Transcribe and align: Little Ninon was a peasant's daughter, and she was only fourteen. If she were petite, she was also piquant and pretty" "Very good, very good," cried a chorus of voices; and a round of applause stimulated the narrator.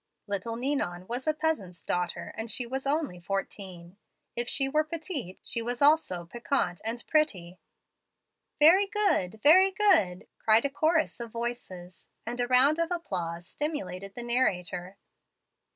Little 0.25 0.55
Ninon 0.55 1.05
was 1.05 1.27
a 1.27 1.33
peasant's 1.35 1.83
daughter, 1.83 2.33
and 2.35 2.49
she 2.49 2.65
was 2.65 2.87
only 2.87 3.19
fourteen. 3.19 3.97
If 4.35 4.49
she 4.49 4.67
were 4.67 4.83
petite, 4.83 5.39
she 5.43 5.61
was 5.61 5.79
also 5.79 6.25
piquant 6.25 6.81
and 6.83 7.05
pretty" 7.05 7.59
"Very 8.59 8.87
good, 8.87 9.39
very 9.43 9.69
good," 9.69 10.25
cried 10.39 10.65
a 10.65 10.71
chorus 10.71 11.19
of 11.19 11.31
voices; 11.31 12.07
and 12.25 12.41
a 12.41 12.47
round 12.47 12.79
of 12.79 12.89
applause 12.89 13.45
stimulated 13.47 14.15
the 14.15 14.23
narrator. 14.23 14.97